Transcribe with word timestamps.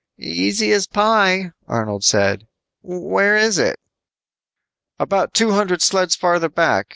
"Easy 0.17 0.71
as 0.71 0.87
pie," 0.87 1.51
Arnold 1.67 2.03
said. 2.03 2.47
"Where 2.81 3.37
is 3.37 3.59
it?" 3.59 3.79
"About 4.97 5.35
two 5.35 5.51
hundred 5.51 5.83
sleds 5.83 6.15
farther 6.15 6.49
back. 6.49 6.87